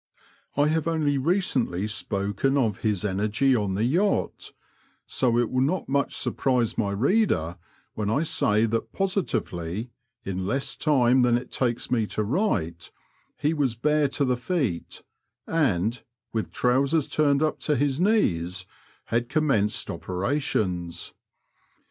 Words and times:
I 0.57 0.69
have 0.69 0.87
only 0.87 1.19
recently 1.19 1.85
spoken 1.87 2.57
of 2.57 2.79
his 2.79 3.05
energy 3.05 3.55
on 3.55 3.75
the 3.75 3.83
yacht, 3.83 4.51
so 5.05 5.37
it 5.37 5.51
will 5.51 5.61
not 5.61 5.87
much 5.87 6.17
sur 6.17 6.31
prise 6.31 6.75
my 6.75 6.89
reader 6.89 7.59
when 7.93 8.09
I 8.09 8.23
say 8.23 8.65
that 8.65 8.93
positively, 8.93 9.91
in 10.25 10.47
less 10.47 10.75
time 10.75 11.21
than 11.21 11.37
it 11.37 11.51
takes 11.51 11.91
me 11.91 12.07
to 12.07 12.23
write, 12.23 12.89
he 13.37 13.53
was 13.53 13.75
bare 13.75 14.07
to 14.07 14.25
the 14.25 14.37
feet, 14.37 15.03
and, 15.45 16.01
with 16.33 16.51
trousers 16.51 17.05
turned 17.07 17.43
up 17.43 17.59
to 17.59 17.75
his 17.75 17.99
knees, 17.99 18.65
had 19.13 19.29
commenced 19.29 19.91
operations. 19.91 21.13